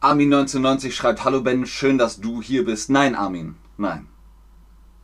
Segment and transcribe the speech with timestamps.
[0.00, 2.88] Armin1990 schreibt, hallo Ben, schön, dass du hier bist.
[2.88, 4.08] Nein, Armin, nein.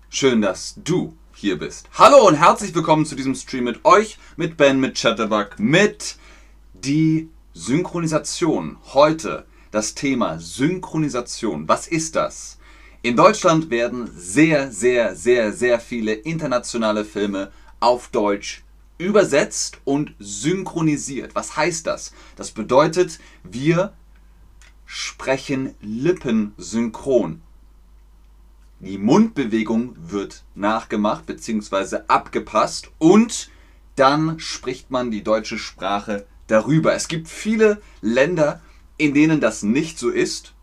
[0.09, 1.87] Schön, dass du hier bist.
[1.99, 6.17] Hallo und herzlich willkommen zu diesem Stream mit euch, mit Ben, mit Chatterbug, mit
[6.73, 8.79] die Synchronisation.
[8.95, 11.69] Heute das Thema Synchronisation.
[11.69, 12.57] Was ist das?
[13.03, 18.65] In Deutschland werden sehr, sehr, sehr, sehr viele internationale Filme auf Deutsch
[18.97, 21.35] übersetzt und synchronisiert.
[21.35, 22.15] Was heißt das?
[22.37, 23.93] Das bedeutet, wir
[24.87, 27.43] sprechen lippensynchron.
[28.81, 32.01] Die Mundbewegung wird nachgemacht bzw.
[32.09, 33.51] abgepasst und
[33.97, 36.95] dann spricht man die deutsche Sprache darüber.
[36.95, 38.61] Es gibt viele Länder,
[38.97, 40.55] in denen das nicht so ist.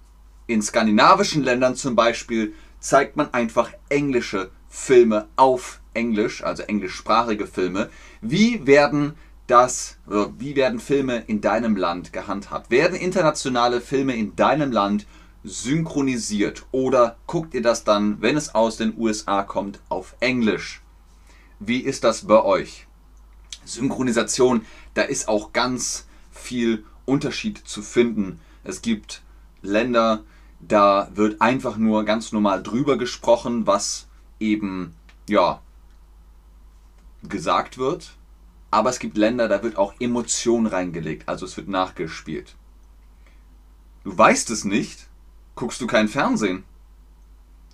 [0.47, 7.89] In skandinavischen Ländern zum Beispiel zeigt man einfach englische Filme auf Englisch, also englischsprachige Filme.
[8.21, 9.13] Wie werden
[9.47, 12.71] das, wie werden Filme in deinem Land gehandhabt?
[12.71, 15.05] Werden internationale Filme in deinem Land
[15.43, 20.81] synchronisiert oder guckt ihr das dann, wenn es aus den USA kommt, auf Englisch?
[21.59, 22.87] Wie ist das bei euch?
[23.65, 28.39] Synchronisation, da ist auch ganz viel Unterschied zu finden.
[28.63, 29.21] Es gibt
[29.61, 30.23] Länder,
[30.61, 34.07] da wird einfach nur ganz normal drüber gesprochen, was
[34.39, 34.95] eben
[35.27, 35.61] ja
[37.23, 38.13] gesagt wird
[38.73, 42.55] aber es gibt Länder, da wird auch Emotion reingelegt, also es wird nachgespielt.
[44.03, 45.07] Du weißt es nicht,
[45.53, 46.63] guckst du kein Fernsehen.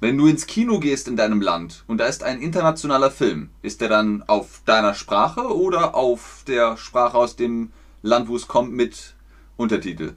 [0.02, 3.80] Wenn du ins Kino gehst in deinem Land und da ist ein internationaler Film, ist
[3.80, 8.74] der dann auf deiner Sprache oder auf der Sprache aus dem Land, wo es kommt,
[8.74, 9.16] mit
[9.56, 10.16] Untertitel?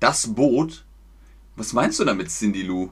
[0.00, 0.84] Das Boot?
[1.56, 2.90] Was meinst du damit, Cindy Lou?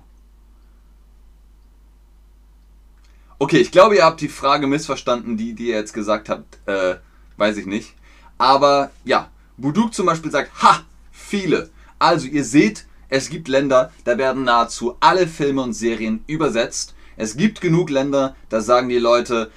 [3.42, 6.60] Okay, ich glaube, ihr habt die Frage missverstanden, die, die ihr jetzt gesagt habt.
[6.68, 6.98] Äh,
[7.38, 7.96] weiß ich nicht.
[8.38, 11.68] Aber ja, Buduk zum Beispiel sagt, ha, viele.
[11.98, 16.94] Also ihr seht, es gibt Länder, da werden nahezu alle Filme und Serien übersetzt.
[17.16, 19.50] Es gibt genug Länder, da sagen die Leute,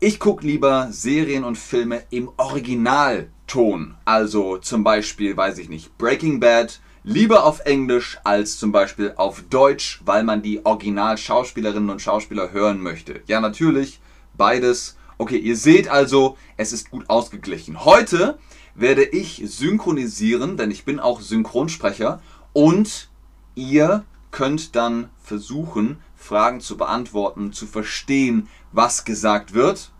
[0.00, 3.96] ich gucke lieber Serien und Filme im Originalton.
[4.06, 9.42] Also zum Beispiel, weiß ich nicht, Breaking Bad lieber auf Englisch als zum Beispiel auf
[9.48, 13.22] Deutsch, weil man die Original-Schauspielerinnen und Schauspieler hören möchte.
[13.28, 14.00] Ja, natürlich,
[14.36, 14.96] beides.
[15.16, 17.84] Okay, ihr seht also, es ist gut ausgeglichen.
[17.84, 18.38] Heute
[18.74, 22.20] werde ich synchronisieren, denn ich bin auch Synchronsprecher
[22.52, 23.08] und
[23.54, 29.92] ihr könnt dann versuchen, Fragen zu beantworten, zu verstehen, was gesagt wird.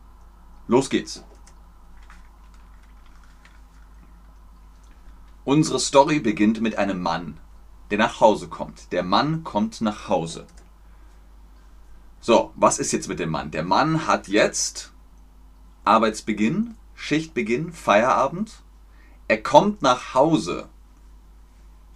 [0.66, 1.24] Los geht's.
[5.46, 7.38] Unsere Story beginnt mit einem Mann,
[7.92, 8.90] der nach Hause kommt.
[8.90, 10.44] Der Mann kommt nach Hause.
[12.18, 13.52] So, was ist jetzt mit dem Mann?
[13.52, 14.92] Der Mann hat jetzt
[15.84, 18.64] Arbeitsbeginn, Schichtbeginn, Feierabend.
[19.28, 20.68] Er kommt nach Hause.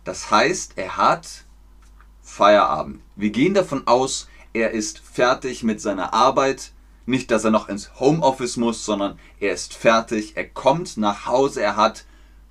[0.04, 1.44] Das heißt, er hat
[2.22, 3.02] Feierabend.
[3.16, 6.70] Wir gehen davon aus, er ist fertig mit seiner Arbeit.
[7.04, 10.36] Nicht, dass er noch ins Homeoffice muss, sondern er ist fertig.
[10.36, 11.60] Er kommt nach Hause.
[11.62, 12.04] Er hat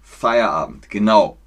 [0.10, 1.38] Feierabend, genau.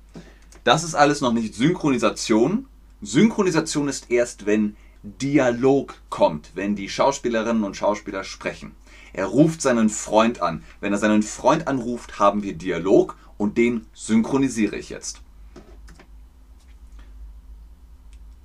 [0.64, 2.66] Das ist alles noch nicht Synchronisation.
[3.02, 8.74] Synchronisation ist erst, wenn Dialog kommt, wenn die Schauspielerinnen und Schauspieler sprechen.
[9.12, 10.62] Er ruft seinen Freund an.
[10.80, 15.20] Wenn er seinen Freund anruft, haben wir Dialog und den synchronisiere ich jetzt.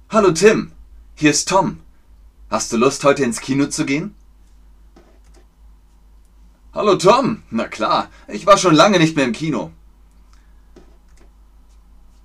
[0.10, 0.72] Hallo Tim,
[1.16, 1.80] hier ist Tom.
[2.50, 4.16] Hast du Lust, heute ins Kino zu gehen?
[6.74, 9.72] Hallo Tom, na klar, ich war schon lange nicht mehr im Kino.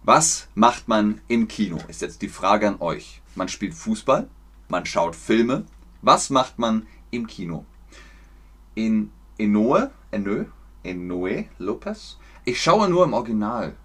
[0.04, 1.78] Was macht man im Kino?
[1.86, 3.22] Ist jetzt die Frage an euch.
[3.36, 4.28] Man spielt Fußball,
[4.68, 5.64] man schaut Filme.
[6.00, 7.64] Was macht man im Kino?
[8.74, 10.46] In Enoe, Enoe,
[10.82, 12.18] Enoe Lopez?
[12.44, 13.76] Ich schaue nur im Original.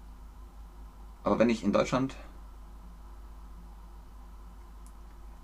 [1.22, 2.16] Aber wenn ich in Deutschland.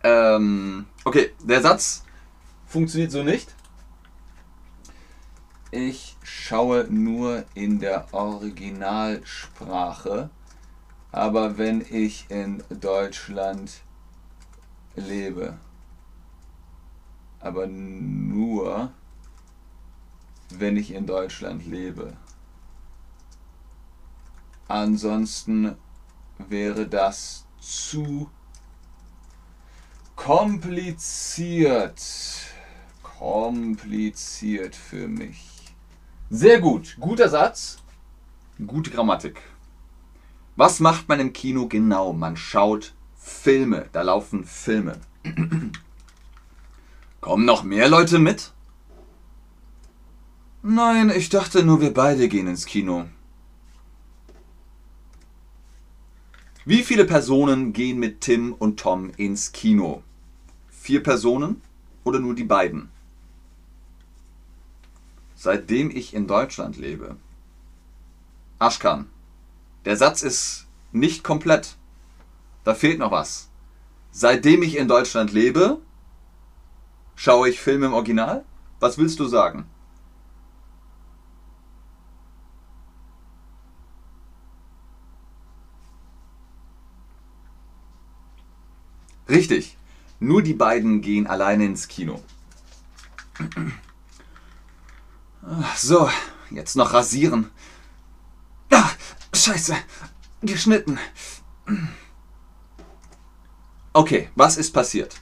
[0.03, 2.03] Ähm, okay, der Satz
[2.67, 3.55] funktioniert so nicht.
[5.71, 10.31] Ich schaue nur in der Originalsprache.
[11.15, 13.71] Aber wenn ich in Deutschland
[14.97, 15.57] lebe,
[17.39, 18.93] aber nur
[20.51, 22.17] wenn ich in Deutschland lebe.
[24.67, 25.77] Ansonsten
[26.49, 28.29] wäre das zu
[30.17, 32.03] kompliziert.
[33.05, 35.77] Kompliziert für mich.
[36.29, 36.97] Sehr gut.
[36.99, 37.79] Guter Satz.
[38.67, 39.54] Gute Grammatik.
[40.57, 42.13] Was macht man im Kino genau?
[42.13, 45.01] Man schaut Filme, da laufen Filme.
[47.21, 48.53] Kommen noch mehr Leute mit?
[50.63, 53.07] Nein, ich dachte nur, wir beide gehen ins Kino.
[56.65, 60.03] Wie viele Personen gehen mit Tim und Tom ins Kino?
[60.71, 61.61] Vier Personen
[62.05, 62.91] oder nur die beiden?
[65.35, 67.17] Seitdem ich in Deutschland lebe.
[68.59, 69.11] Aschkan.
[69.85, 71.77] Der Satz ist nicht komplett.
[72.65, 73.51] Da fehlt noch was.
[74.11, 75.81] Seitdem ich in Deutschland lebe,
[77.17, 78.45] schaue ich Filme im Original?
[78.81, 79.67] Was willst du sagen?
[89.29, 89.77] Richtig.
[90.21, 92.23] Nur die beiden gehen alleine ins Kino.
[95.77, 96.09] So,
[96.51, 97.51] jetzt noch rasieren.
[98.71, 98.91] Ah,
[99.45, 99.77] scheiße.
[100.41, 100.99] Geschnitten.
[103.93, 105.21] Okay, was ist passiert?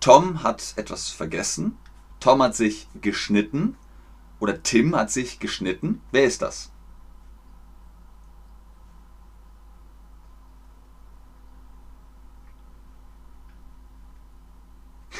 [0.00, 1.76] Tom hat etwas vergessen.
[2.20, 3.76] Tom hat sich geschnitten.
[4.40, 6.00] Oder Tim hat sich geschnitten.
[6.10, 6.72] Wer ist das?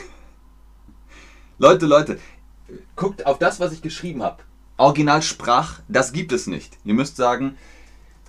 [1.58, 2.18] Leute, Leute,
[2.96, 4.42] guckt auf das, was ich geschrieben habe.
[4.78, 6.78] Originalsprach, das gibt es nicht.
[6.84, 7.58] Ihr müsst sagen,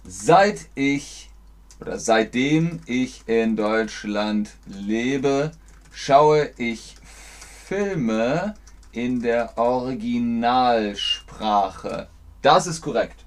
[0.03, 1.29] seit ich
[1.79, 5.51] oder seitdem ich in Deutschland lebe,
[5.91, 6.95] schaue ich
[7.65, 8.55] Filme
[8.91, 12.09] in der Originalsprache.
[12.41, 13.23] Das ist korrekt.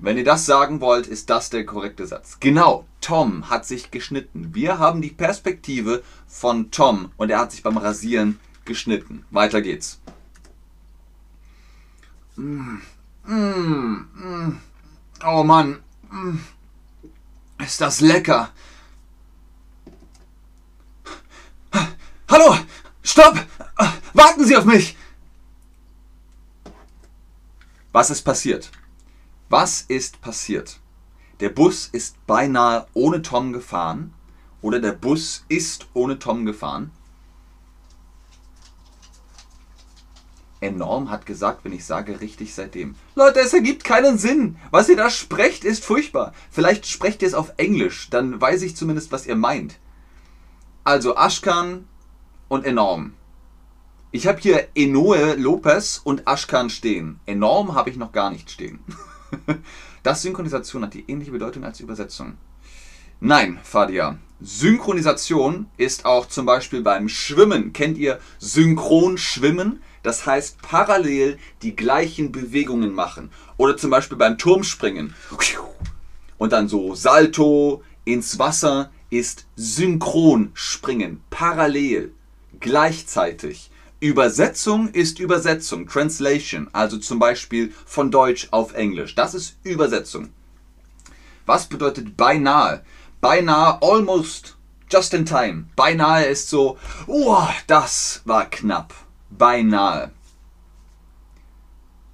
[0.00, 2.38] Wenn ihr das sagen wollt, ist das der korrekte Satz.
[2.38, 4.54] Genau, Tom hat sich geschnitten.
[4.54, 9.24] Wir haben die Perspektive von Tom und er hat sich beim Rasieren geschnitten.
[9.30, 10.00] Weiter geht's.
[12.36, 12.76] Mm,
[13.24, 14.60] mm, mm.
[15.24, 16.38] Oh Mann, mm.
[17.64, 18.50] ist das lecker.
[22.30, 22.56] Hallo,
[23.02, 23.44] stopp,
[24.12, 24.96] warten Sie auf mich.
[27.90, 28.70] Was ist passiert?
[29.48, 30.78] Was ist passiert?
[31.40, 34.14] Der Bus ist beinahe ohne Tom gefahren
[34.60, 36.92] oder der Bus ist ohne Tom gefahren.
[40.60, 42.96] Enorm hat gesagt, wenn ich sage richtig seitdem.
[43.14, 44.56] Leute, es ergibt keinen Sinn.
[44.70, 46.32] Was ihr da sprecht, ist furchtbar.
[46.50, 49.78] Vielleicht sprecht ihr es auf Englisch, dann weiß ich zumindest, was ihr meint.
[50.84, 51.86] Also Ashkan
[52.48, 53.12] und Enorm.
[54.10, 57.20] Ich habe hier Enoe Lopez und Ashkan stehen.
[57.26, 58.80] Enorm habe ich noch gar nicht stehen.
[60.04, 62.38] Das Synchronisation hat die ähnliche Bedeutung als Übersetzung.
[63.20, 64.16] Nein, Fadia.
[64.40, 67.72] Synchronisation ist auch zum Beispiel beim Schwimmen.
[67.72, 69.82] Kennt ihr Synchronschwimmen?
[70.08, 73.30] Das heißt parallel die gleichen Bewegungen machen.
[73.58, 75.14] Oder zum Beispiel beim Turmspringen.
[76.38, 81.20] Und dann so Salto ins Wasser ist Synchronspringen.
[81.28, 82.14] Parallel.
[82.58, 83.70] Gleichzeitig.
[84.00, 89.14] Übersetzung ist Übersetzung, Translation, also zum Beispiel von Deutsch auf Englisch.
[89.14, 90.30] Das ist Übersetzung.
[91.44, 92.82] Was bedeutet beinahe?
[93.20, 94.56] Beinahe, almost,
[94.90, 95.66] just in time.
[95.76, 98.94] Beinahe ist so, oh, das war knapp.
[99.30, 100.10] Beinahe.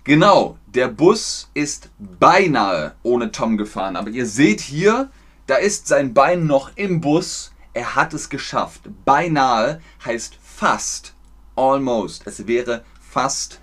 [0.05, 3.96] Genau, der Bus ist beinahe ohne Tom gefahren.
[3.96, 5.11] Aber ihr seht hier,
[5.46, 7.52] da ist sein Bein noch im Bus.
[7.72, 8.82] Er hat es geschafft.
[9.05, 11.14] Beinahe heißt fast
[11.56, 12.26] almost.
[12.26, 13.61] Es wäre fast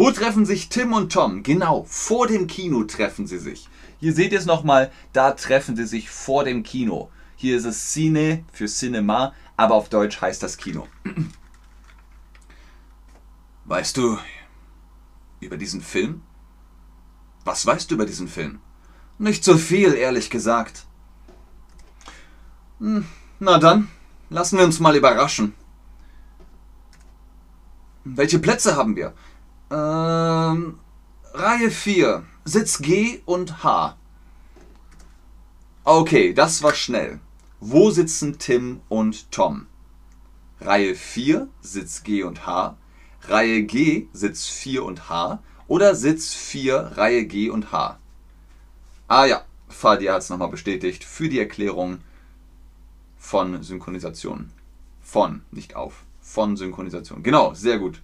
[0.00, 1.42] Wo treffen sich Tim und Tom?
[1.42, 3.68] Genau, vor dem Kino treffen sie sich.
[3.98, 7.10] Hier seht ihr es nochmal, da treffen sie sich vor dem Kino.
[7.36, 10.88] Hier ist es Cine für Cinema, aber auf Deutsch heißt das Kino.
[13.66, 14.16] Weißt du
[15.38, 16.22] über diesen Film?
[17.44, 18.58] Was weißt du über diesen Film?
[19.18, 20.86] Nicht so viel, ehrlich gesagt.
[22.78, 23.04] Hm,
[23.38, 23.90] na dann,
[24.30, 25.52] lassen wir uns mal überraschen.
[28.04, 29.12] Welche Plätze haben wir?
[29.70, 30.80] Ähm,
[31.32, 33.96] Reihe 4, Sitz G und H.
[35.84, 37.20] Okay, das war schnell.
[37.60, 39.66] Wo sitzen Tim und Tom?
[40.60, 42.76] Reihe 4, Sitz G und H.
[43.22, 45.42] Reihe G, Sitz 4 und H.
[45.68, 47.98] Oder Sitz 4, Reihe G und H.
[49.06, 52.00] Ah ja, Fadia hat es nochmal bestätigt für die Erklärung
[53.18, 54.50] von Synchronisation.
[55.00, 56.04] Von, nicht auf.
[56.20, 57.22] Von Synchronisation.
[57.22, 58.02] Genau, sehr gut.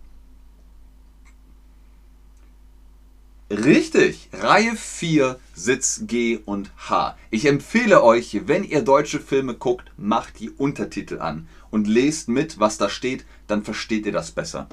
[3.48, 7.16] Richtig, Reihe 4, Sitz G und H.
[7.30, 12.58] Ich empfehle euch, wenn ihr deutsche Filme guckt, macht die Untertitel an und lest mit,
[12.58, 14.66] was da steht, dann versteht ihr das besser.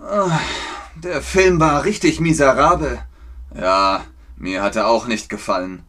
[0.00, 0.40] Ah,
[0.94, 3.04] der Film war richtig miserabel.
[3.54, 5.82] Ja, mir hat er auch nicht gefallen.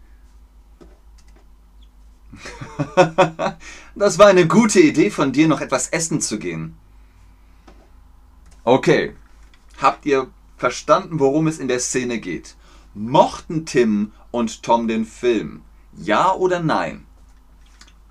[3.95, 6.75] das war eine gute Idee von dir, noch etwas essen zu gehen.
[8.65, 9.15] Okay.
[9.79, 12.55] Habt ihr verstanden, worum es in der Szene geht?
[12.93, 15.61] Mochten Tim und Tom den Film?
[15.95, 17.05] Ja oder nein?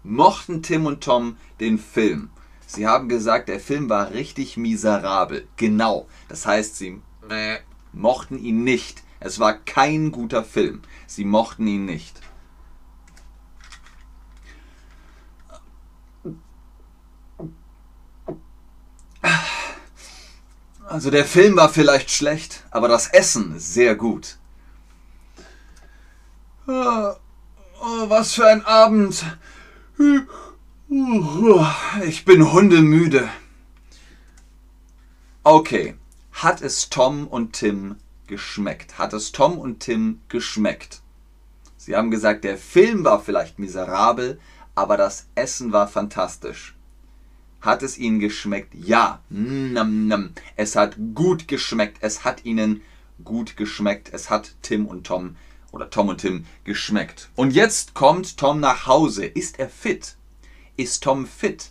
[0.02, 2.30] Mochten Tim und Tom den Film?
[2.66, 5.46] Sie haben gesagt, der Film war richtig miserabel.
[5.56, 6.08] Genau.
[6.28, 7.00] Das heißt, sie
[7.92, 9.02] mochten ihn nicht.
[9.20, 10.82] Es war kein guter Film.
[11.06, 12.20] Sie mochten ihn nicht.
[20.88, 24.36] Also der Film war vielleicht schlecht, aber das Essen sehr gut.
[26.68, 27.12] Oh,
[27.80, 29.24] oh, was für ein Abend.
[32.04, 33.28] Ich bin hundemüde.
[35.42, 35.96] Okay,
[36.32, 37.96] hat es Tom und Tim
[38.28, 38.96] geschmeckt?
[38.96, 41.02] Hat es Tom und Tim geschmeckt?
[41.76, 44.38] Sie haben gesagt, der Film war vielleicht miserabel,
[44.76, 46.75] aber das Essen war fantastisch.
[47.60, 48.75] Hat es ihnen geschmeckt?
[48.75, 49.22] Ja.
[49.28, 50.30] Nam, nam.
[50.56, 51.98] Es hat gut geschmeckt.
[52.00, 52.82] Es hat ihnen
[53.25, 54.10] gut geschmeckt.
[54.12, 55.36] Es hat Tim und Tom
[55.72, 57.30] oder Tom und Tim geschmeckt.
[57.34, 59.26] Und jetzt kommt Tom nach Hause.
[59.26, 60.16] Ist er fit?
[60.76, 61.70] Ist Tom fit?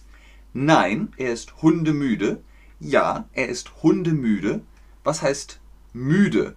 [0.54, 2.42] Nein, er ist hundemüde.
[2.80, 4.62] Ja, er ist hundemüde.
[5.04, 5.60] Was heißt
[5.94, 6.56] müde?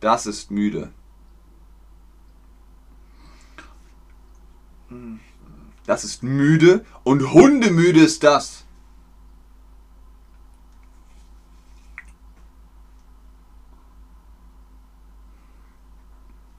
[0.00, 0.92] Das ist müde.
[5.88, 8.66] Das ist müde und hundemüde ist das.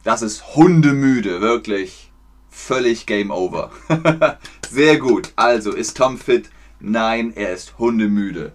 [0.01, 2.11] Das ist hundemüde, wirklich.
[2.49, 3.69] Völlig Game Over.
[4.67, 5.31] Sehr gut.
[5.35, 6.49] Also, ist Tom fit?
[6.79, 8.53] Nein, er ist hundemüde.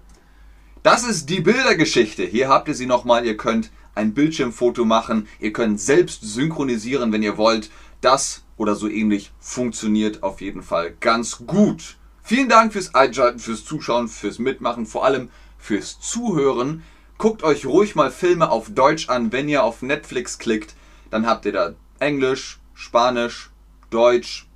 [0.82, 2.24] Das ist die Bildergeschichte.
[2.24, 3.24] Hier habt ihr sie nochmal.
[3.24, 5.28] Ihr könnt ein Bildschirmfoto machen.
[5.38, 7.70] Ihr könnt selbst synchronisieren, wenn ihr wollt.
[8.04, 11.96] Das oder so ähnlich funktioniert auf jeden Fall ganz gut.
[12.22, 16.82] Vielen Dank fürs Einschalten, fürs Zuschauen, fürs Mitmachen, vor allem fürs Zuhören.
[17.16, 20.74] Guckt euch ruhig mal Filme auf Deutsch an, wenn ihr auf Netflix klickt.
[21.08, 23.50] Dann habt ihr da Englisch, Spanisch,
[23.88, 24.50] Deutsch,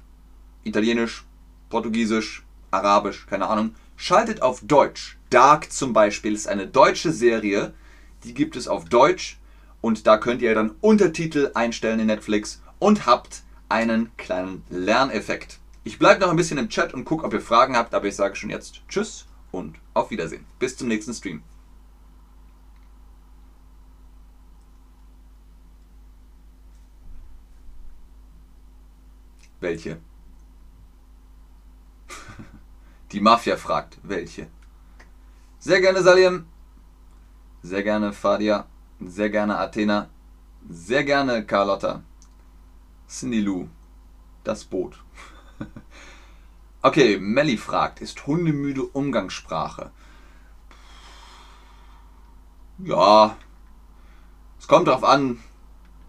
[0.64, 1.24] Italienisch,
[1.70, 3.74] Portugiesisch, Arabisch, keine Ahnung.
[3.96, 5.16] Schaltet auf Deutsch.
[5.30, 7.72] Dark zum Beispiel ist eine deutsche Serie,
[8.24, 9.38] die gibt es auf Deutsch
[9.80, 15.58] und da könnt ihr dann Untertitel einstellen in Netflix und habt einen kleinen Lerneffekt.
[15.84, 18.16] Ich bleibe noch ein bisschen im Chat und gucke, ob ihr Fragen habt, aber ich
[18.16, 20.44] sage schon jetzt Tschüss und auf Wiedersehen.
[20.58, 21.42] Bis zum nächsten Stream.
[29.60, 29.98] Welche?
[33.12, 34.48] Die Mafia fragt, welche?
[35.58, 36.46] Sehr gerne Salim,
[37.62, 38.66] sehr gerne Fadia,
[39.00, 40.08] sehr gerne Athena,
[40.68, 42.02] sehr gerne Carlotta,
[43.08, 43.68] Cindy Lou,
[44.44, 45.02] das Boot.
[46.82, 49.90] okay, Melly fragt, ist hundemüde Umgangssprache?
[52.78, 53.36] Ja,
[54.60, 55.38] es kommt darauf an,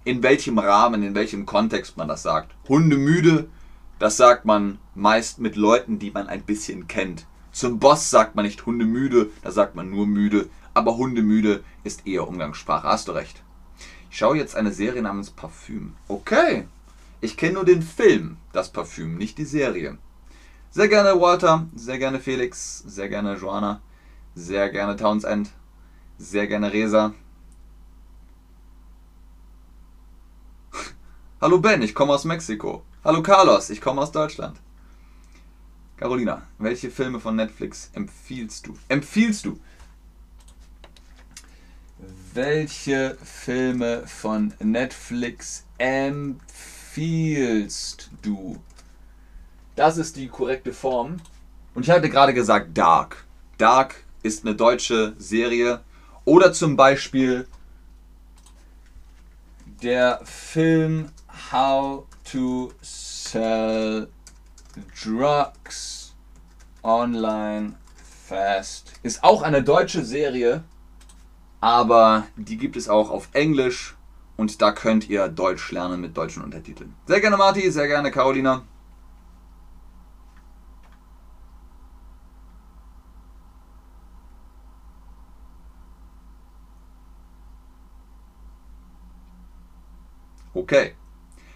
[0.03, 2.53] in welchem Rahmen, in welchem Kontext man das sagt.
[2.67, 3.49] Hundemüde,
[3.97, 7.25] das sagt man meist mit Leuten, die man ein bisschen kennt.
[7.53, 12.27] Zum Boss sagt man nicht hundemüde, da sagt man nur müde, aber hundemüde ist eher
[12.27, 12.87] Umgangssprache.
[12.87, 13.41] Hast du recht.
[14.11, 15.95] Ich schaue jetzt eine Serie namens Parfüm.
[16.07, 16.67] Okay.
[17.21, 19.97] Ich kenne nur den Film, das Parfüm, nicht die Serie.
[20.71, 23.81] Sehr gerne Walter, sehr gerne Felix, sehr gerne Joanna,
[24.35, 25.51] sehr gerne Townsend,
[26.17, 27.13] Sehr gerne Resa.
[31.41, 32.83] Hallo Ben, ich komme aus Mexiko.
[33.03, 34.57] Hallo Carlos, ich komme aus Deutschland.
[35.97, 38.77] Carolina, welche Filme von Netflix empfiehlst du?
[38.87, 39.59] Empfiehlst du?
[42.33, 46.78] Welche Filme von Netflix empfiehlst
[48.21, 48.57] du?
[49.75, 51.17] Das ist die korrekte Form.
[51.73, 53.25] Und ich hatte gerade gesagt Dark.
[53.57, 55.81] Dark ist eine deutsche Serie.
[56.25, 57.47] Oder zum Beispiel
[59.81, 61.11] der Film
[61.51, 64.09] How to Sell
[65.01, 66.13] Drugs
[66.83, 67.75] Online
[68.27, 68.93] Fast.
[69.03, 70.63] Ist auch eine deutsche Serie,
[71.61, 73.95] aber die gibt es auch auf Englisch
[74.39, 76.95] und da könnt ihr Deutsch lernen mit deutschen Untertiteln.
[77.05, 78.63] Sehr gerne Marti, sehr gerne Carolina.
[90.53, 90.95] Okay.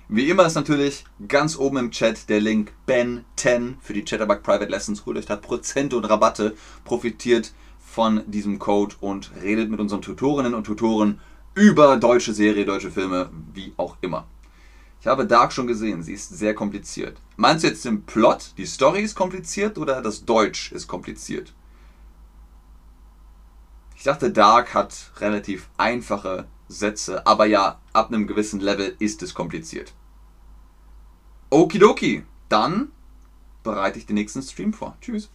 [0.10, 4.70] Wie immer ist natürlich ganz oben im Chat der Link Ben10 für die Chatterbug Private
[4.70, 5.06] Lessons.
[5.06, 10.54] Holt euch da Prozente und Rabatte, profitiert von diesem Code und redet mit unseren Tutorinnen
[10.54, 11.22] und Tutoren
[11.56, 14.28] über deutsche Serie, deutsche Filme, wie auch immer.
[15.00, 17.20] Ich habe Dark schon gesehen, sie ist sehr kompliziert.
[17.36, 21.54] Meinst du jetzt den Plot, die Story ist kompliziert oder das Deutsch ist kompliziert?
[23.96, 29.34] Ich dachte, Dark hat relativ einfache Sätze, aber ja, ab einem gewissen Level ist es
[29.34, 29.94] kompliziert.
[31.50, 32.92] Okidoki, dann
[33.62, 34.98] bereite ich den nächsten Stream vor.
[35.02, 35.30] Tschüss.